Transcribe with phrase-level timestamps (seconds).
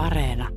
[0.00, 0.48] Areena.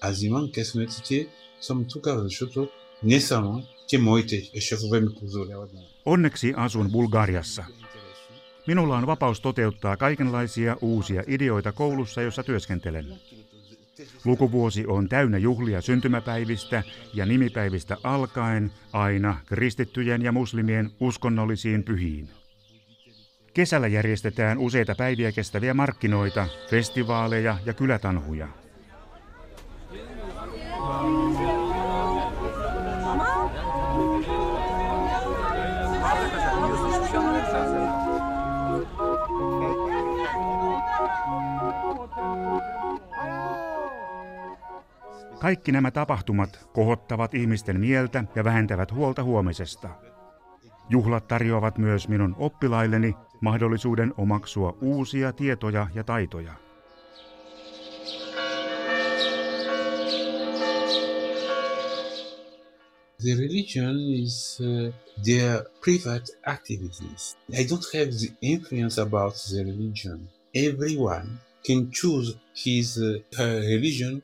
[0.00, 1.30] Aziman kesmötiti
[1.60, 2.70] som tukavashutut
[3.02, 5.80] nesanon kemoite eshafuvemi kuzulewadna.
[6.04, 7.64] Onneksi asun Bulgariassa.
[8.66, 13.06] Minulla on vapaus toteuttaa kaikenlaisia uusia ideoita koulussa, jossa työskentelen.
[14.24, 16.82] Lukuvuosi on täynnä juhlia syntymäpäivistä
[17.14, 22.28] ja nimipäivistä alkaen aina kristittyjen ja muslimien uskonnollisiin pyhiin.
[23.54, 28.48] Kesällä järjestetään useita päiviä kestäviä markkinoita, festivaaleja ja kylätanhuja.
[45.40, 49.88] Kaikki nämä tapahtumat kohottavat ihmisten mieltä ja vähentävät huolta huomisesta.
[50.90, 56.54] Juhlat tarjoavat myös minun oppilailleni mahdollisuuden omaksua uusia tietoja ja taitoja.
[63.22, 64.94] The religion is uh,
[65.24, 67.36] their private activities.
[67.52, 70.28] I don't have the influence about the religion.
[70.54, 71.28] Everyone
[71.66, 74.22] can choose his uh, her religion.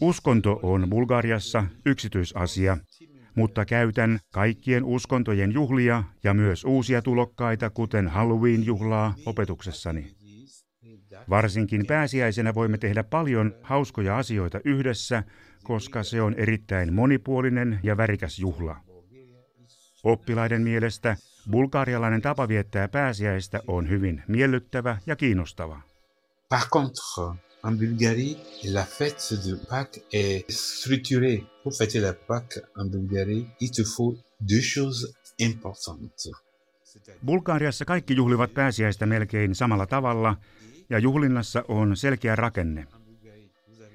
[0.00, 2.78] Uskonto on Bulgariassa yksityisasia,
[3.34, 10.16] mutta käytän kaikkien uskontojen juhlia ja myös uusia tulokkaita, kuten Halloween-juhlaa, opetuksessani.
[11.30, 15.22] Varsinkin pääsiäisenä voimme tehdä paljon hauskoja asioita yhdessä,
[15.64, 18.76] koska se on erittäin monipuolinen ja värikäs juhla.
[20.04, 21.16] Oppilaiden mielestä
[21.50, 25.80] bulgarialainen tapa viettää pääsiäistä on hyvin miellyttävä ja kiinnostava.
[26.48, 31.44] Par contre, en Bulgarie, la fête de Pâques est structurée.
[31.62, 36.30] Pour fêter la Pâques en Bulgarie, il te faut deux choses importantes.
[37.26, 40.36] Bulgariassa kaikki juhlivat pääsiäistä melkein samalla tavalla
[40.90, 42.86] ja juhlinnassa on selkeä rakenne.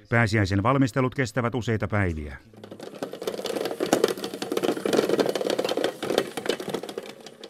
[0.09, 2.37] Pääsiäisen valmistelut kestävät useita päiviä.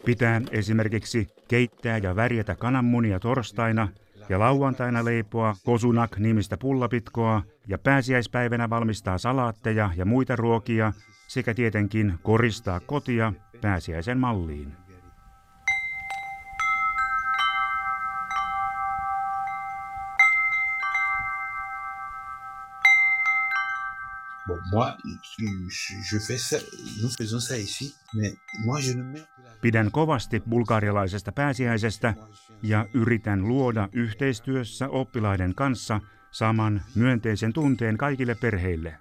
[0.05, 3.87] Pitää esimerkiksi keittää ja värjätä kananmunia torstaina
[4.31, 10.93] ja lauantaina leipoa kosunak nimistä pullapitkoa ja pääsiäispäivänä valmistaa salaatteja ja muita ruokia
[11.27, 14.73] sekä tietenkin koristaa kotia pääsiäisen malliin.
[24.47, 24.91] Bon, moi,
[25.39, 25.47] je,
[26.11, 26.57] je fais ça,
[27.01, 28.33] nous faisons ça ici, mais
[28.65, 29.31] moi je ne mets...
[29.61, 32.13] Pidän kovasti bulgarialaisesta pääsiäisestä
[32.63, 35.99] ja yritän luoda yhteistyössä oppilaiden kanssa
[36.31, 38.97] saman myönteisen tunteen kaikille perheille.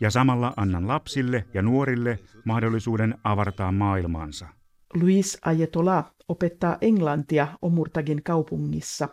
[0.00, 4.48] Ja samalla annan lapsille ja nuorille mahdollisuuden avartaa maailmaansa.
[4.94, 9.08] Luis Ayetola opettaa englantia Omurtagin kaupungissa,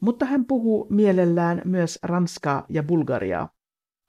[0.00, 3.48] mutta hän puhuu mielellään myös ranskaa ja bulgariaa.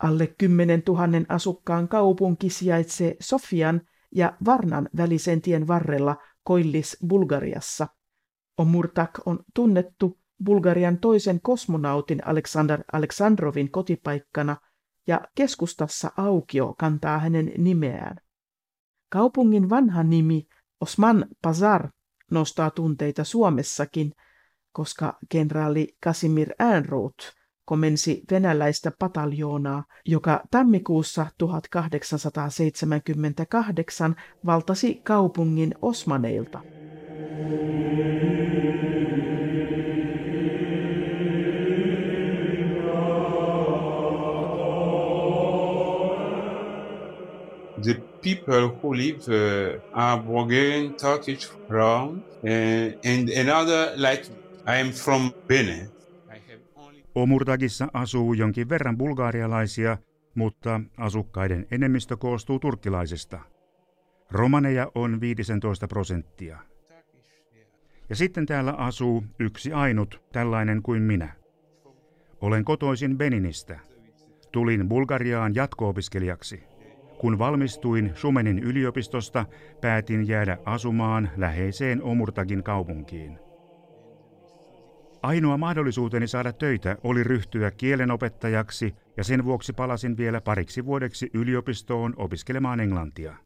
[0.03, 3.81] Alle 10 000 asukkaan kaupunki sijaitsee Sofian
[4.15, 7.87] ja Varnan välisen tien varrella Koillis Bulgariassa.
[8.57, 14.57] Omurtak on tunnettu Bulgarian toisen kosmonautin Aleksander Aleksandrovin kotipaikkana
[15.07, 18.17] ja keskustassa aukio kantaa hänen nimeään.
[19.09, 20.47] Kaupungin vanha nimi
[20.81, 21.89] Osman Pazar
[22.31, 24.11] nostaa tunteita Suomessakin,
[24.71, 27.33] koska kenraali Kasimir Äänruut
[27.65, 34.15] komensi venäläistä pataljoonaa, joka tammikuussa 1878
[34.45, 36.74] valtasi kaupungin osmaneilta.
[47.83, 54.25] The people who live uh, are Bulgarian, Turkish, from, uh, and another like
[54.65, 55.89] I am from Benin.
[57.15, 59.97] Omurtagissa asuu jonkin verran bulgaarialaisia,
[60.35, 63.39] mutta asukkaiden enemmistö koostuu turkkilaisista.
[64.31, 66.59] Romaneja on 15 prosenttia.
[68.09, 71.33] Ja sitten täällä asuu yksi ainut, tällainen kuin minä.
[72.41, 73.79] Olen kotoisin Beninistä.
[74.51, 76.63] Tulin Bulgariaan jatko-opiskelijaksi.
[77.19, 79.45] Kun valmistuin Sumenin yliopistosta,
[79.81, 83.39] päätin jäädä asumaan läheiseen Omurtagin kaupunkiin.
[85.23, 92.13] Ainoa mahdollisuuteni saada töitä oli ryhtyä kielenopettajaksi ja sen vuoksi palasin vielä pariksi vuodeksi yliopistoon
[92.17, 93.44] opiskelemaan englantia.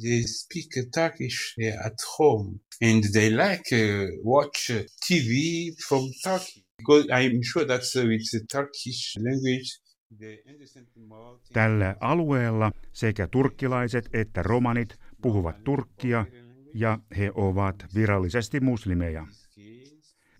[0.00, 5.32] They speak Turkish uh, at home and they like uh, watch uh, TV
[5.88, 9.88] from Turkey because I'm sure that uh, Turkish language
[11.52, 16.26] Tällä alueella sekä turkkilaiset että romanit puhuvat turkkia
[16.74, 19.26] ja he ovat virallisesti muslimeja.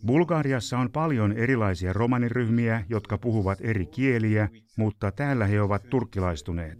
[0.07, 6.79] Bulgariassa on paljon erilaisia romaniryhmiä, jotka puhuvat eri kieliä, mutta täällä he ovat turkkilaistuneet.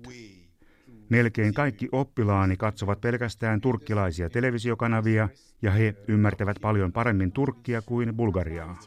[1.09, 5.29] Melkein kaikki oppilaani katsovat pelkästään turkkilaisia televisiokanavia
[5.63, 8.79] ja he ymmärtävät paljon paremmin turkkia kuin bulgariaa.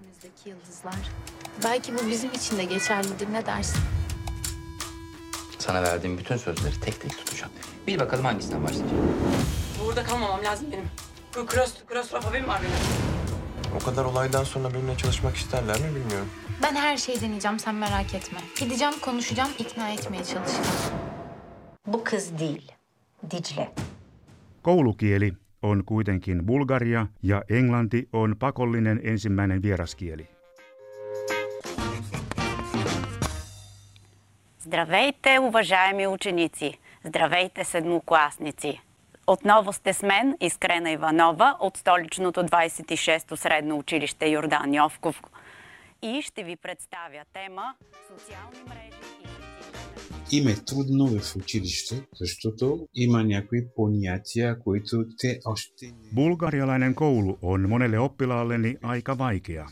[1.63, 3.33] Belki bu bizim için de geçerlidir.
[3.33, 3.81] Ne dersin?
[5.59, 7.51] Sana verdiğim bütün sözleri tek tek tutacağım.
[7.87, 9.07] Bil bakalım hangisinden başlayacağım.
[9.85, 11.47] Burada kalmamam lazım benim.
[11.47, 12.75] Kros, klostrofobim var benim.
[13.81, 16.27] O kadar olaydan sonra benimle çalışmak isterler mi bilmiyorum.
[16.63, 18.39] Ben her şeyi deneyeceğim sen merak etme.
[18.59, 21.10] Gideceğim konuşacağım ikna etmeye çalışacağım.
[21.87, 22.71] Bu kız değil,
[23.31, 23.71] Dicle.
[24.61, 30.27] Koulukieli on kuitenkin bulgaria ja englanti on pakollinen ensimmäinen vieraskieli.
[34.59, 36.79] Здравейте, уважаеми ученици!
[37.05, 38.79] Здравейте, седмокласници!
[39.27, 45.21] Отново сте с мен, Искрена Иванова, от столичното 26-то средно училище Йордан Йовков.
[46.01, 47.75] И ще ви представя тема
[48.07, 49.20] социални мрежи и
[50.32, 56.10] Им е трудно в училище, защото има някои понятия, които те още не...
[56.14, 59.66] Bulgarialainen koulu on monelle oppilaalleni aika vaikea.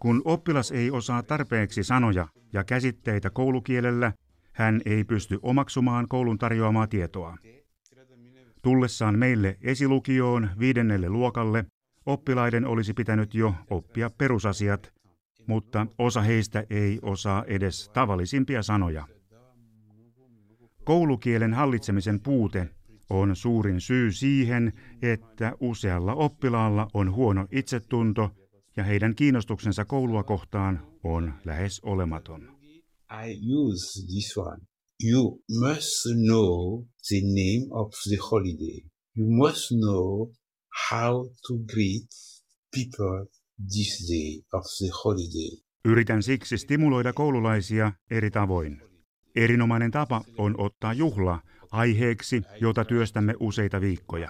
[0.00, 4.12] Kun oppilas ei osaa tarpeeksi sanoja ja käsitteitä koulukielellä,
[4.52, 7.36] hän ei pysty omaksumaan koulun tarjoamaa tietoa.
[8.62, 11.64] Tullessaan meille esilukioon viidennelle luokalle,
[12.06, 14.92] oppilaiden olisi pitänyt jo oppia perusasiat,
[15.46, 19.06] mutta osa heistä ei osaa edes tavallisimpia sanoja.
[20.83, 22.67] Koulukielen hallitsemisen puute
[23.09, 28.29] on suurin syy siihen, että usealla oppilaalla on huono itsetunto
[28.77, 32.41] ja heidän kiinnostuksensa koulua kohtaan on lähes olematon.
[33.27, 34.61] I use this one.
[35.11, 38.81] You must know the name of the holiday.
[39.17, 40.33] You must know
[40.91, 42.09] how to greet
[42.75, 43.25] people
[43.73, 45.63] this day of the holiday.
[45.85, 48.92] Yritän siksi stimuloida koululaisia eri tavoin.
[49.35, 51.39] Erinomainen tapa on ottaa juhla
[51.71, 54.29] aiheeksi, jota työstämme useita viikkoja.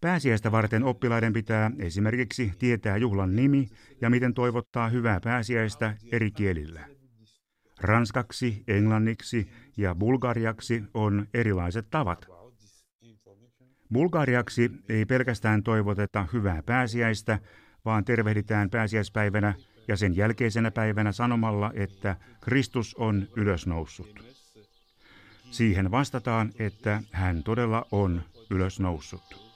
[0.00, 3.68] Pääsiäistä varten oppilaiden pitää esimerkiksi tietää juhlan nimi
[4.00, 6.88] ja miten toivottaa hyvää pääsiäistä eri kielillä.
[7.80, 12.26] Ranskaksi, englanniksi ja bulgariaksi on erilaiset tavat.
[13.92, 17.38] Bulgariaksi ei pelkästään toivoteta hyvää pääsiäistä,
[17.84, 19.54] vaan tervehditään pääsiäispäivänä
[19.88, 24.24] ja sen jälkeisenä päivänä sanomalla, että Kristus on ylösnoussut.
[25.50, 29.52] Siihen vastataan, että hän todella on ylösnoussut.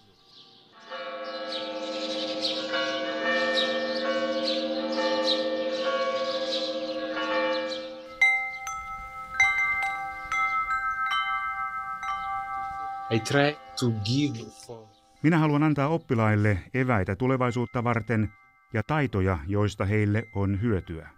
[13.11, 18.32] I try to give for Minä haluan antaa oppilaille eväitä tulevaisuutta varten
[18.72, 21.08] ja taitoja, joista heille on hyötyä.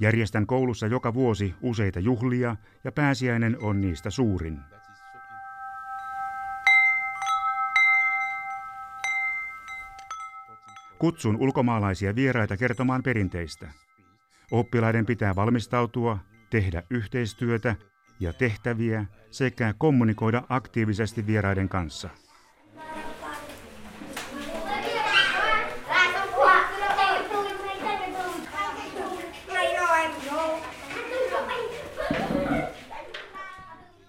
[0.00, 4.58] Järjestän koulussa joka vuosi useita juhlia ja pääsiäinen on niistä suurin.
[10.98, 13.68] Kutsun ulkomaalaisia vieraita kertomaan perinteistä.
[14.50, 16.18] Oppilaiden pitää valmistautua,
[16.50, 17.76] tehdä yhteistyötä
[18.20, 22.10] ja tehtäviä sekä kommunikoida aktiivisesti vieraiden kanssa.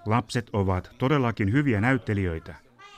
[0.06, 2.56] Lapset ovat todellakin hyviä näyttelijöitä.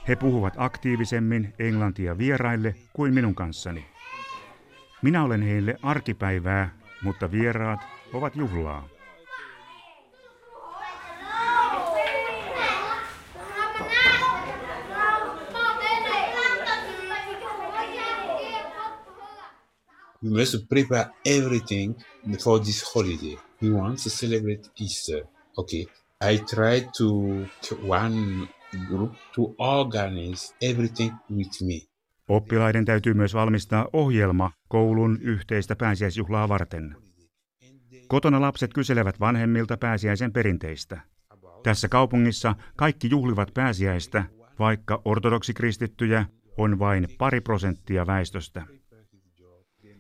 [0.08, 3.86] He puhuvat aktiivisemmin englantia vieraille kuin minun kanssani.
[5.02, 7.80] Minä olen heille arkipäivää, mutta vieraat
[8.14, 8.90] ovat juhlaa.
[20.24, 21.96] We must prepare everything
[22.44, 23.38] for this holiday.
[23.62, 25.24] We want to celebrate Easter.
[25.58, 25.86] Okay.
[26.30, 27.08] I try to
[27.88, 28.48] one
[28.88, 31.82] group to organize everything with me.
[32.30, 36.96] Oppilaiden täytyy myös valmistaa ohjelma koulun yhteistä pääsiäisjuhlaa varten.
[38.08, 41.02] Kotona lapset kyselevät vanhemmilta pääsiäisen perinteistä.
[41.64, 44.24] Tässä kaupungissa kaikki juhlivat pääsiäistä,
[44.60, 46.26] vaikka ortodoksikristittyjä
[46.58, 48.66] on vain pari prosenttia väestöstä.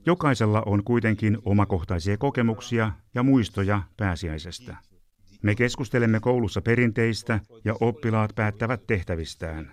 [0.05, 4.90] Jokaisella on kuitenkin omakohtaisia kokemuksia ja muistoja pääsiäisestä.
[5.43, 9.71] Me keskustelemme koulussa perinteistä ja oppilaat päättävät tehtävistään.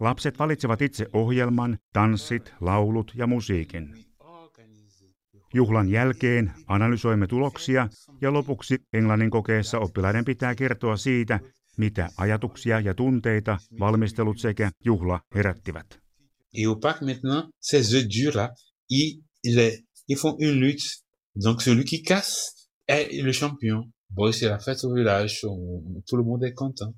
[0.00, 3.94] Lapset valitsevat itse ohjelman, tanssit, laulut ja musiikin.
[5.54, 7.88] Juhlan jälkeen analysoimme tuloksia
[8.20, 11.40] ja lopuksi englannin kokeessa oppilaiden pitää kertoa siitä,
[11.76, 15.86] mitä ajatuksia ja tunteita valmistelut sekä juhla herättivät.
[18.90, 21.02] Et ils font une lutte.
[21.44, 23.92] Donc celui qui casse est le champion.
[24.14, 26.94] Bon, c'est la fête au village, on- tout le monde est content.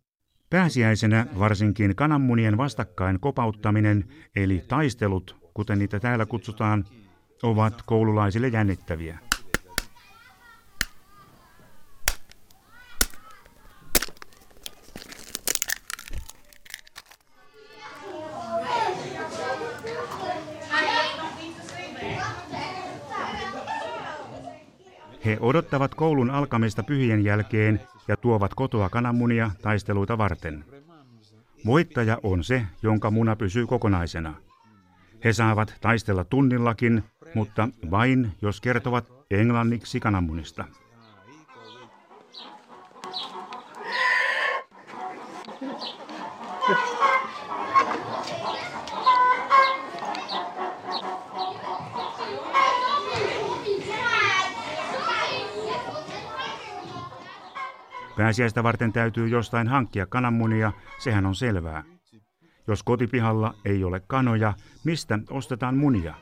[0.50, 4.04] Pääsiäisenä varsinkin kananmunien vastakkain kopauttaminen,
[4.36, 6.84] eli taistelut, kuten niitä täällä kutsutaan,
[7.42, 9.18] ovat koululaisille jännittäviä.
[25.24, 30.64] He odottavat koulun alkamista pyhien jälkeen ja tuovat kotoa kananmunia taisteluita varten.
[31.66, 34.34] Voittaja on se, jonka muna pysyy kokonaisena.
[35.24, 40.64] He saavat taistella tunnillakin, mutta vain jos kertovat englanniksi kananmunista.
[58.16, 61.82] Pääsiäistä varten täytyy jostain hankkia kananmunia, sehän on selvää.
[62.66, 64.52] Jos kotipihalla ei ole kanoja,
[64.84, 66.14] mistä ostetaan munia?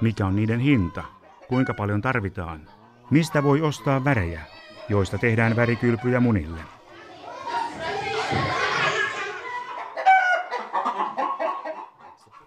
[0.00, 1.04] Mikä on niiden hinta?
[1.48, 2.60] Kuinka paljon tarvitaan?
[3.10, 4.40] Mistä voi ostaa värejä,
[4.88, 6.77] joista tehdään värikylpyjä munille?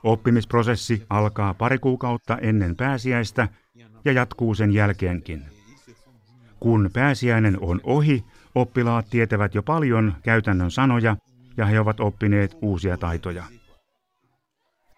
[0.04, 3.48] Oppimisprosessi alkaa pari kuukautta ennen pääsiäistä
[4.06, 5.46] ja jatkuu sen jälkeenkin.
[6.60, 11.18] Kun pääsiäinen on ohi, oppilaat tietävät jo paljon käytännön sanoja
[11.58, 13.44] ja he ovat oppineet uusia taitoja.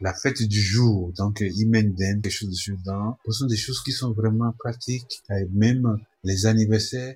[0.04, 3.94] La fête du jour, donc Imenden, quelque chose de dedans, ce sont des choses qui
[3.94, 5.14] sont vraiment pratiques.
[5.30, 7.16] Et même les anniversaires,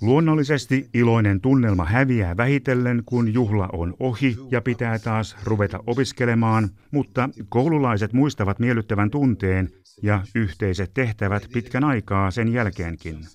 [0.00, 7.28] Luonnollisesti iloinen tunnelma häviää vähitellen, kun juhla on ohi ja pitää taas ruveta opiskelemaan, mutta
[7.48, 9.70] koululaiset muistavat miellyttävän tunteen
[10.02, 13.26] ja yhteiset tehtävät pitkän aikaa sen jälkeenkin.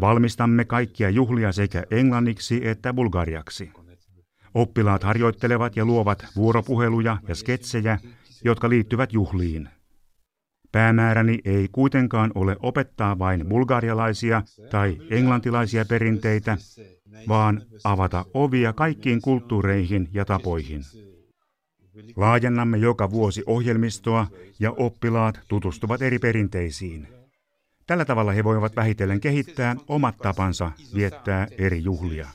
[0.00, 3.70] Valmistamme kaikkia juhlia sekä englanniksi että bulgariaksi.
[4.56, 7.98] Oppilaat harjoittelevat ja luovat vuoropuheluja ja sketsejä,
[8.44, 9.68] jotka liittyvät juhliin.
[10.72, 16.58] Päämääräni ei kuitenkaan ole opettaa vain bulgarialaisia tai englantilaisia perinteitä,
[17.28, 20.82] vaan avata ovia kaikkiin kulttuureihin ja tapoihin.
[22.16, 24.26] Laajennamme joka vuosi ohjelmistoa
[24.60, 27.08] ja oppilaat tutustuvat eri perinteisiin.
[27.86, 32.28] Tällä tavalla he voivat vähitellen kehittää omat tapansa viettää eri juhlia.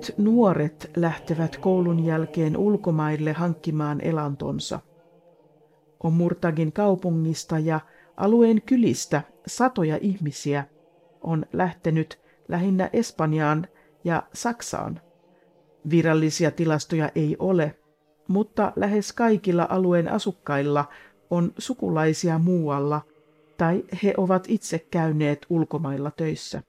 [0.00, 4.80] Monet nuoret lähtevät koulun jälkeen ulkomaille hankkimaan elantonsa.
[6.02, 7.80] Omurtagin kaupungista ja
[8.16, 10.64] alueen kylistä satoja ihmisiä
[11.20, 13.66] on lähtenyt lähinnä Espanjaan
[14.04, 15.00] ja Saksaan.
[15.90, 17.76] Virallisia tilastoja ei ole,
[18.28, 20.84] mutta lähes kaikilla alueen asukkailla
[21.30, 23.00] on sukulaisia muualla
[23.56, 26.62] tai he ovat itse käyneet ulkomailla töissä.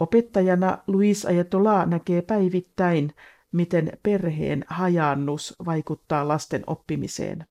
[0.00, 3.10] Opettajana Luis Ayatollah näkee päivittäin,
[3.52, 7.46] miten perheen hajaannus vaikuttaa lasten oppimiseen.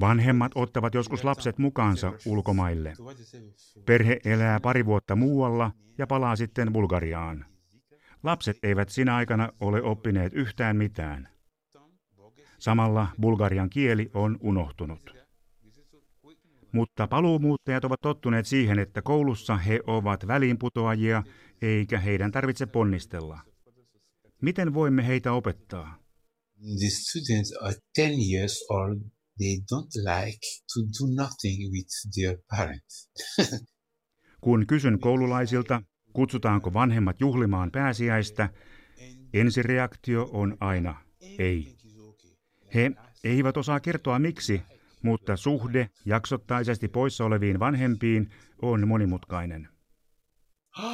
[0.00, 2.92] Vanhemmat ottavat joskus lapset mukaansa ulkomaille.
[3.86, 7.44] Perhe elää pari vuotta muualla ja palaa sitten Bulgariaan.
[8.22, 11.37] Lapset eivät sinä aikana ole oppineet yhtään mitään.
[12.58, 15.14] Samalla Bulgarian kieli on unohtunut.
[16.72, 21.22] Mutta paluumuuttajat ovat tottuneet siihen, että koulussa he ovat väliinputoajia,
[21.62, 23.40] eikä heidän tarvitse ponnistella.
[24.42, 25.98] Miten voimme heitä opettaa?
[26.78, 28.98] The students are 10 years old.
[29.38, 30.38] They don't like
[30.74, 33.10] to do nothing with their parents.
[34.44, 38.48] Kun kysyn koululaisilta, kutsutaanko vanhemmat juhlimaan pääsiäistä,
[39.32, 41.77] ensireaktio on aina ei.
[42.74, 42.90] He
[43.24, 44.62] eivät osaa kertoa miksi,
[45.02, 48.30] mutta suhde jaksottaisesti poissa oleviin vanhempiin
[48.62, 49.68] on monimutkainen.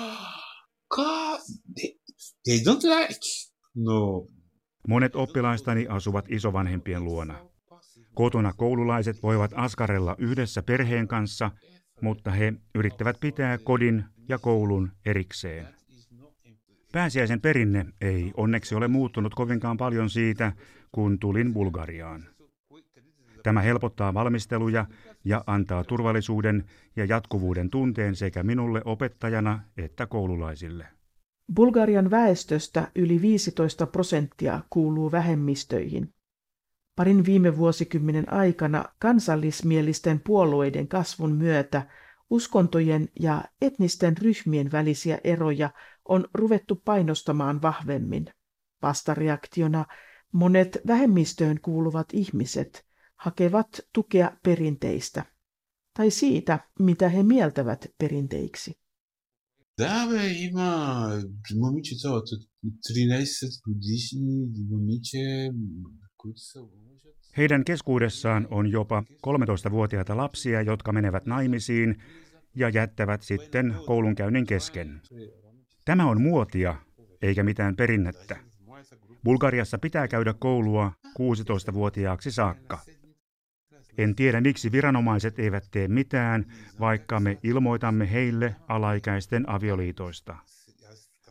[0.94, 1.40] God,
[1.74, 1.90] they,
[2.44, 3.20] they don't like.
[3.74, 4.26] No.
[4.88, 7.48] Monet oppilaistani asuvat isovanhempien luona.
[8.14, 11.50] Kotona koululaiset voivat askarella yhdessä perheen kanssa,
[12.00, 15.74] mutta he yrittävät pitää kodin ja koulun erikseen.
[16.92, 20.52] Pääsiäisen perinne ei onneksi ole muuttunut kovinkaan paljon siitä,
[20.94, 22.24] kun tulin Bulgariaan.
[23.42, 24.86] Tämä helpottaa valmisteluja
[25.24, 26.64] ja antaa turvallisuuden
[26.96, 30.86] ja jatkuvuuden tunteen sekä minulle opettajana että koululaisille.
[31.54, 36.08] Bulgarian väestöstä yli 15 prosenttia kuuluu vähemmistöihin.
[36.96, 41.82] Parin viime vuosikymmenen aikana kansallismielisten puolueiden kasvun myötä
[42.30, 45.70] uskontojen ja etnisten ryhmien välisiä eroja
[46.08, 48.26] on ruvettu painostamaan vahvemmin.
[48.82, 49.84] Vastareaktiona
[50.34, 52.84] Monet vähemmistöön kuuluvat ihmiset
[53.16, 55.24] hakevat tukea perinteistä
[55.96, 58.78] tai siitä, mitä he mieltävät perinteiksi.
[66.16, 66.60] 13
[67.36, 71.96] heidän keskuudessaan on jopa 13-vuotiaita lapsia, jotka menevät naimisiin
[72.56, 75.00] ja jättävät sitten koulunkäynnin kesken.
[75.84, 76.76] Tämä on muotia,
[77.22, 78.53] eikä mitään perinnettä.
[79.24, 82.78] Bulgariassa pitää käydä koulua 16-vuotiaaksi saakka.
[83.98, 90.36] En tiedä, miksi viranomaiset eivät tee mitään, vaikka me ilmoitamme heille alaikäisten avioliitoista.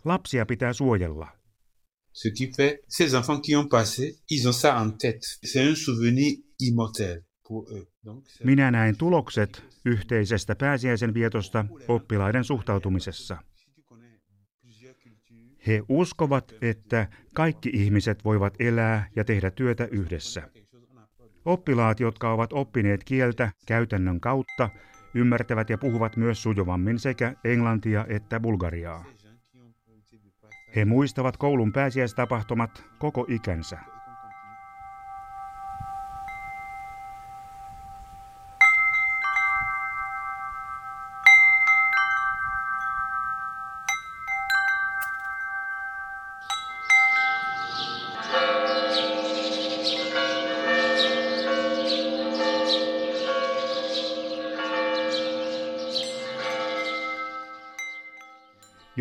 [0.06, 1.28] Lapsia pitää suojella.
[2.14, 5.22] Ce qui fait, ces enfants qui ont passé, ils ont ça en tête.
[5.46, 7.88] C'est un souvenir immortel pour eux.
[8.06, 13.38] Donc, c'est- Minä näin tulokset yhteisestä pääsiäisen vietosta oppilaiden suhtautumisessa.
[15.68, 20.50] He uskovat, että kaikki ihmiset voivat elää ja tehdä työtä yhdessä.
[21.46, 24.70] Oppilaat, jotka ovat oppineet kieltä käytännön kautta,
[25.14, 29.06] ymmärtävät ja puhuvat myös sujuvammin sekä englantia että bulgariaa.
[30.76, 33.80] He muistavat koulun pääsiäistapahtumat koko ikänsä.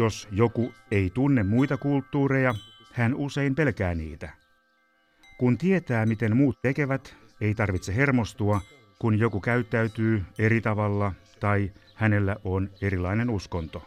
[0.03, 2.55] Jos joku ei tunne muita kulttuureja,
[2.93, 4.33] hän usein pelkää niitä.
[5.39, 8.61] Kun tietää, miten muut tekevät, ei tarvitse hermostua,
[8.99, 13.83] kun joku käyttäytyy eri tavalla tai hänellä on erilainen uskonto.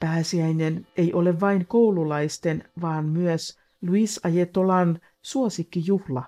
[0.00, 6.22] Pääsiäinen ei ole vain koululaisten, vaan myös Luis Ajetolan suosikkijuhla.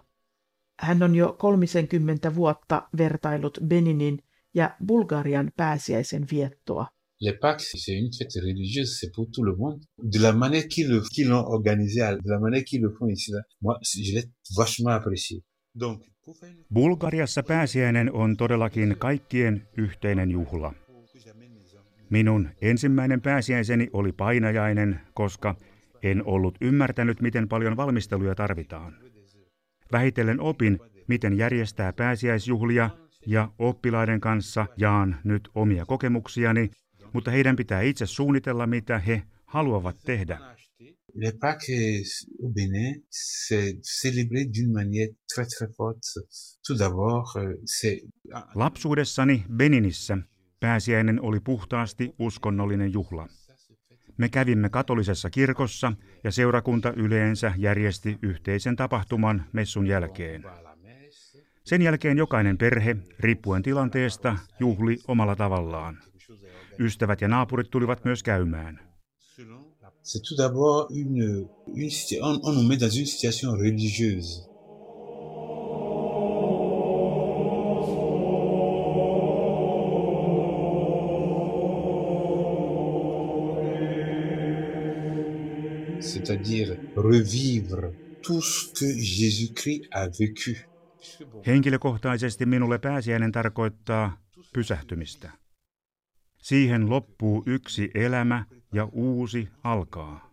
[0.80, 4.22] Hän on jo 30 vuotta vertailut Beninin
[4.54, 6.86] ja Bulgarian pääsiäisen viettoa.
[7.20, 9.80] Les Pâques, c'est une fête religieuse, c'est pour tout le monde.
[10.14, 13.32] De la manière qu'ils qu'ils l'ont organisé, de la manière qu'ils le font ici,
[13.62, 14.24] moi, je l'ai
[14.56, 15.40] vachement apprécié.
[15.80, 16.02] Donc,
[16.74, 20.74] Bulgariassa pääsiäinen on todellakin kaikkien yhteinen juhla.
[22.10, 25.54] Minun ensimmäinen pääsiäiseni oli painajainen, koska
[26.02, 28.96] en ollut ymmärtänyt, miten paljon valmisteluja tarvitaan.
[29.92, 32.90] Vähitellen opin, miten järjestää pääsiäisjuhlia
[33.26, 36.70] ja oppilaiden kanssa jaan nyt omia kokemuksiani,
[37.12, 40.38] mutta heidän pitää itse suunnitella, mitä he haluavat tehdä.
[41.14, 46.00] Les Pâques au Bénin, c'est célébré d'une manière très très forte.
[46.66, 47.98] Tout d'abord, euh, c'est
[48.54, 50.18] Lapsuudessani Beninissä
[50.60, 53.28] pääsiäinen oli puhtaasti uskonnollinen juhla.
[54.16, 55.92] Me kävimme katolisessa kirkossa
[56.24, 60.44] ja seurakunta yleensä järjesti yhteisen tapahtuman messun jälkeen.
[61.64, 65.98] Sen jälkeen jokainen perhe, riippuen tilanteesta, juhli omalla tavallaan.
[66.78, 68.80] Ystävät ja naapurit tulivat myös käymään.
[86.00, 87.92] C'est-à-dire revivre
[88.22, 88.88] tout ce que
[89.20, 90.69] Jésus-Christ a vécu.
[91.46, 94.16] Henkilökohtaisesti minulle pääsiäinen tarkoittaa
[94.52, 95.30] pysähtymistä.
[96.38, 100.30] Siihen loppuu yksi elämä ja uusi alkaa.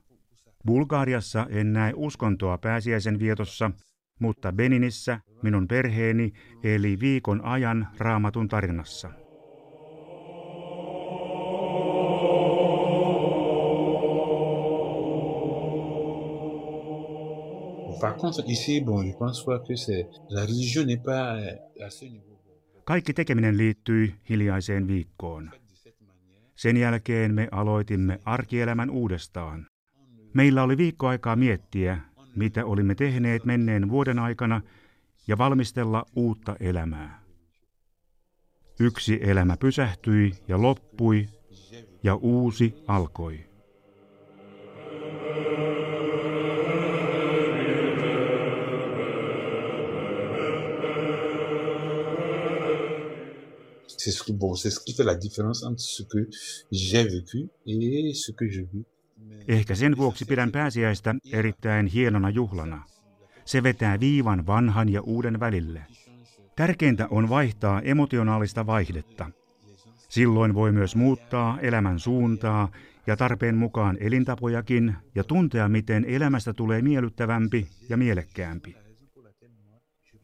[0.65, 3.71] Bulgariassa en näe uskontoa pääsiäisen vietossa,
[4.19, 9.26] mutta Beninissä minun perheeni eli viikon ajan raamatun tarinassa.
[18.01, 22.05] Par contre, ici, bon, je pense que c'est la religion n'est pas euh, à ce
[22.05, 22.37] niveau.
[22.83, 25.51] Kaikki tekeminen liittyi hiljaiseen viikkoon.
[26.55, 29.67] Sen jälkeen me aloitimme arkielämän uudestaan.
[30.33, 31.97] Meillä oli viikko aikaa miettiä,
[32.35, 34.61] mitä olimme tehneet menneen vuoden aikana
[35.27, 37.23] ja valmistella uutta elämää.
[38.79, 41.25] Yksi elämä pysähtyi ja loppui
[42.03, 43.39] ja uusi alkoi.
[54.07, 56.29] C'est ce, bon, c'est ce qui fait la différence entre ce que
[56.71, 58.85] j'ai vécu et ce que je vis.
[59.47, 62.85] Ehkä sen vuoksi pidän pääsiäistä erittäin hienona juhlana.
[63.45, 65.81] Se vetää viivan vanhan ja uuden välille.
[66.55, 69.31] Tärkeintä on vaihtaa emotionaalista vaihdetta.
[70.09, 72.71] Silloin voi myös muuttaa elämän suuntaa
[73.07, 78.86] ja tarpeen mukaan elintapojakin ja tuntea, miten elämästä tulee miellyttävämpi ja mielekkäämpi.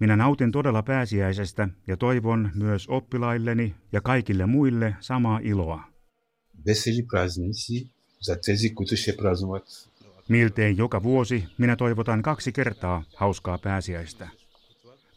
[0.03, 5.83] Minä nautin todella pääsiäisestä ja toivon myös oppilailleni ja kaikille muille samaa iloa.
[10.29, 14.27] Miltei joka vuosi minä toivotan kaksi kertaa hauskaa pääsiäistä.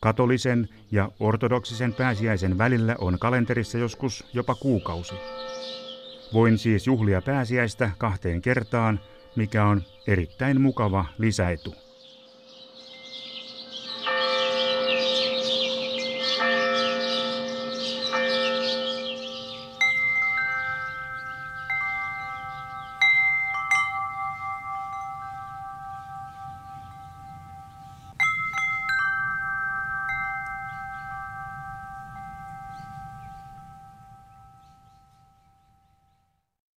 [0.01, 5.14] Katolisen ja ortodoksisen pääsiäisen välillä on kalenterissa joskus jopa kuukausi.
[6.33, 9.01] Voin siis juhlia pääsiäistä kahteen kertaan,
[9.37, 11.86] mikä on erittäin mukava lisäetu.